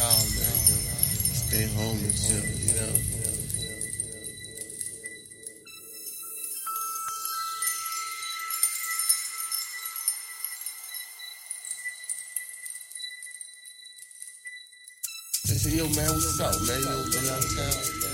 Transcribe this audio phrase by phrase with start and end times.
[0.00, 2.14] Man, stay home and
[2.58, 2.92] you know?
[15.44, 16.80] They say, yo, man, what's up, man?
[16.80, 18.09] You don't been out town?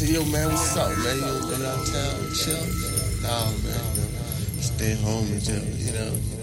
[0.00, 1.16] Say, yo, man, what's up, man?
[1.16, 2.56] You don't go downtown chill?
[3.20, 3.84] Nah, man.
[4.60, 6.39] Stay home and chill, you know?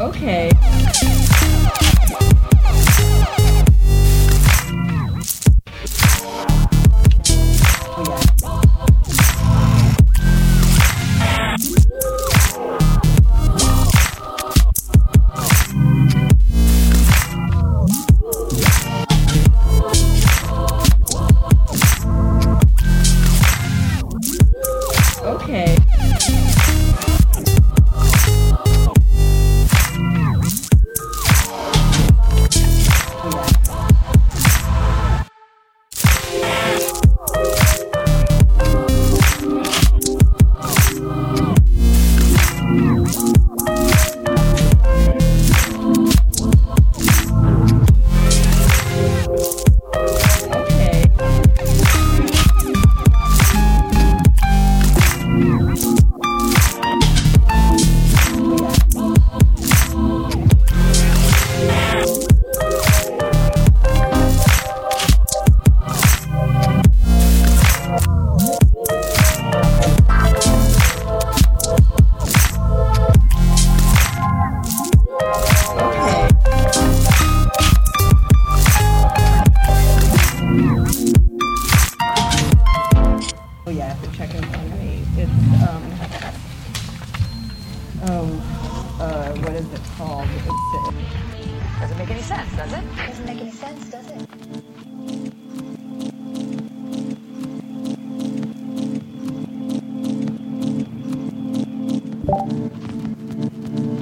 [0.00, 0.79] Okay.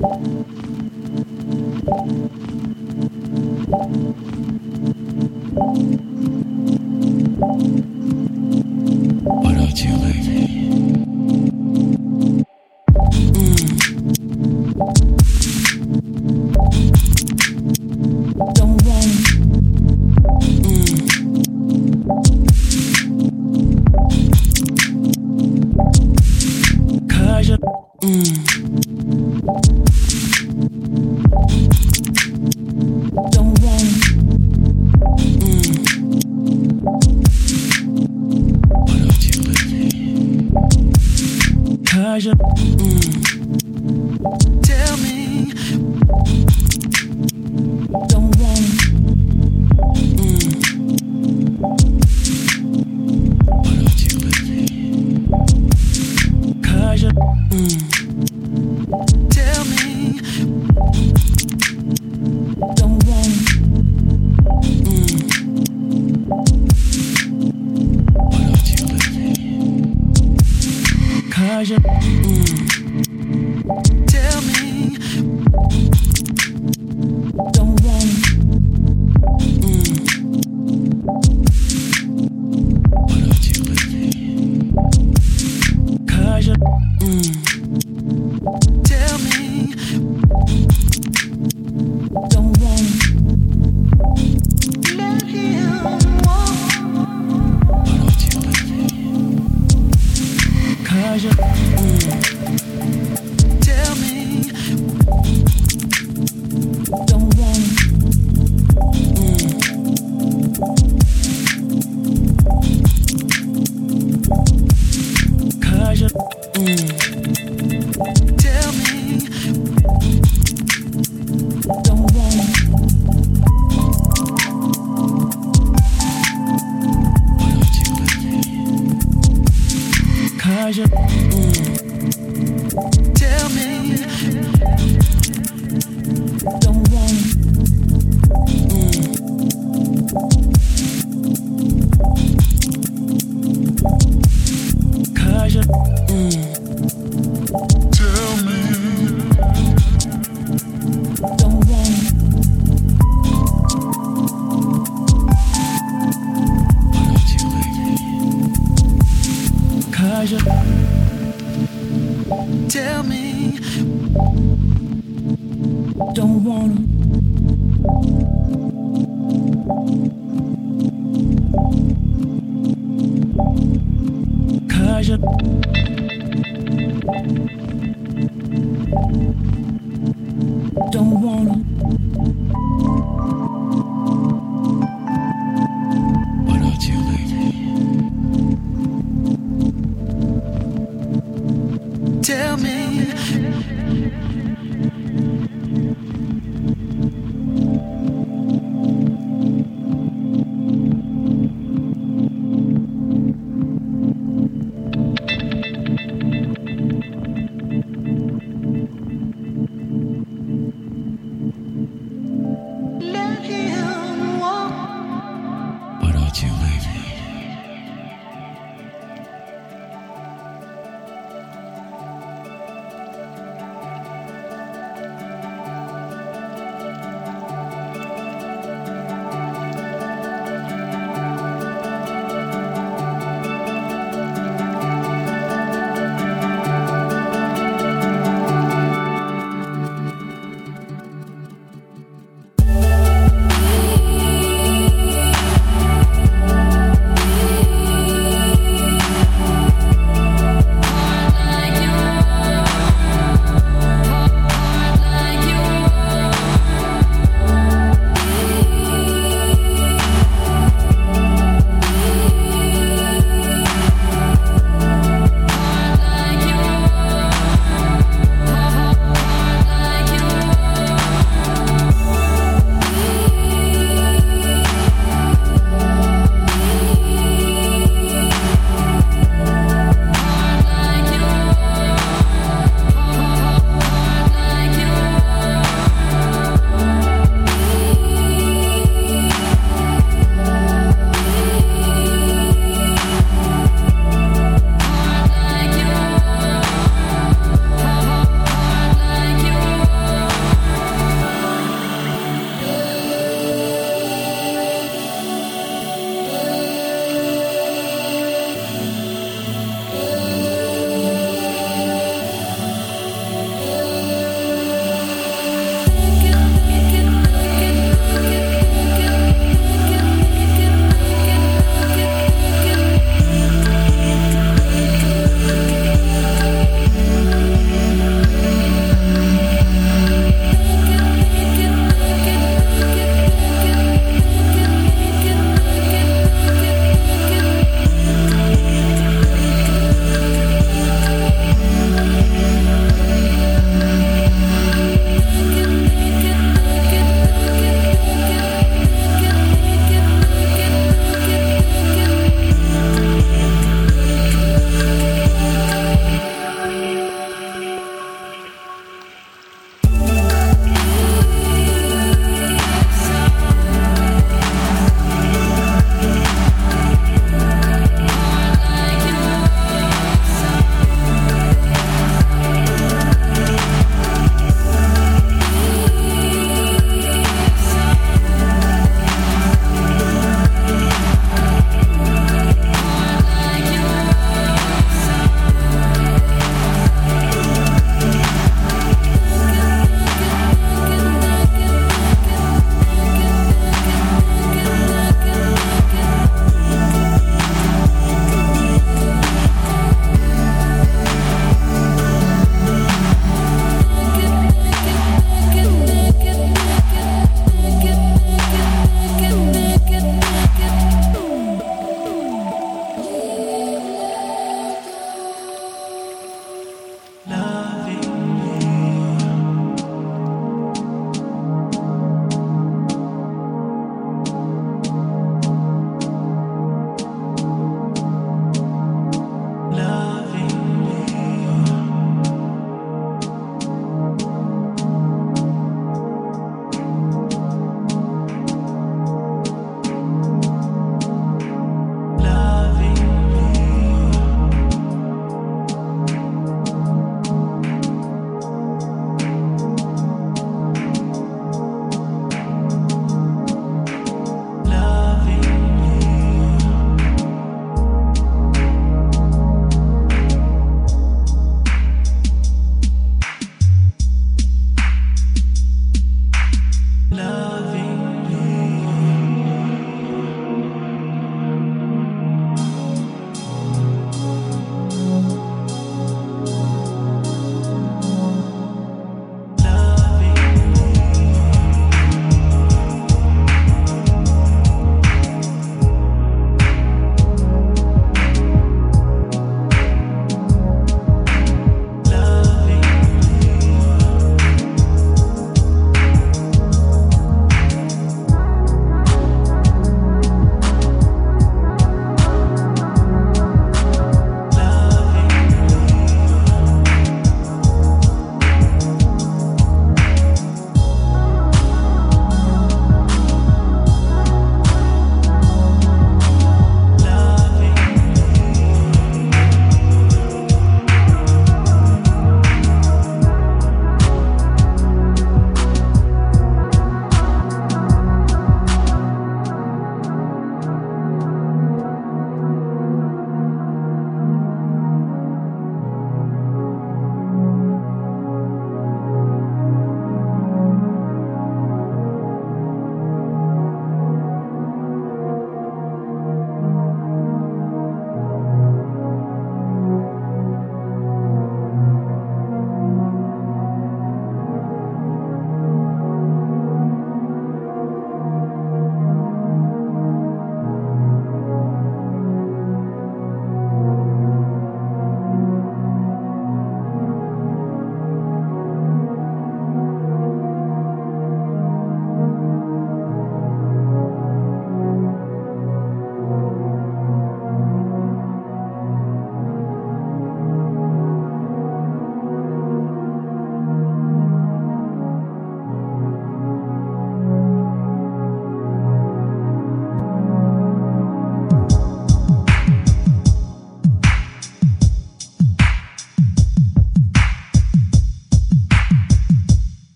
[0.00, 0.59] What